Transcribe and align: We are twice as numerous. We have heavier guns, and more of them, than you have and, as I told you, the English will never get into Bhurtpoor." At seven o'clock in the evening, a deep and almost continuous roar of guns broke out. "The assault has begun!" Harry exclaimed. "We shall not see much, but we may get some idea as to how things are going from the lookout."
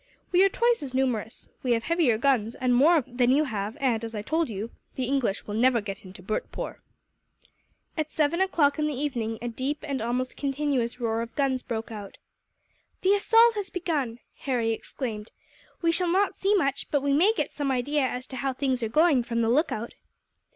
We 0.31 0.43
are 0.43 0.49
twice 0.49 0.81
as 0.81 0.95
numerous. 0.95 1.47
We 1.61 1.73
have 1.73 1.83
heavier 1.83 2.17
guns, 2.17 2.55
and 2.55 2.73
more 2.75 2.97
of 2.97 3.05
them, 3.05 3.17
than 3.17 3.29
you 3.29 3.43
have 3.43 3.77
and, 3.79 4.03
as 4.03 4.15
I 4.15 4.23
told 4.23 4.49
you, 4.49 4.71
the 4.95 5.03
English 5.03 5.45
will 5.45 5.53
never 5.53 5.79
get 5.79 6.03
into 6.03 6.23
Bhurtpoor." 6.23 6.81
At 7.95 8.09
seven 8.09 8.41
o'clock 8.41 8.79
in 8.79 8.87
the 8.87 8.95
evening, 8.95 9.37
a 9.43 9.47
deep 9.47 9.83
and 9.87 10.01
almost 10.01 10.35
continuous 10.35 10.99
roar 10.99 11.21
of 11.21 11.35
guns 11.35 11.61
broke 11.61 11.91
out. 11.91 12.17
"The 13.01 13.13
assault 13.13 13.53
has 13.53 13.69
begun!" 13.69 14.17
Harry 14.39 14.71
exclaimed. 14.71 15.29
"We 15.83 15.91
shall 15.91 16.11
not 16.11 16.33
see 16.33 16.55
much, 16.55 16.89
but 16.89 17.03
we 17.03 17.13
may 17.13 17.31
get 17.37 17.51
some 17.51 17.69
idea 17.69 18.01
as 18.01 18.25
to 18.25 18.37
how 18.37 18.53
things 18.53 18.81
are 18.81 18.89
going 18.89 19.21
from 19.21 19.43
the 19.43 19.49
lookout." 19.49 19.93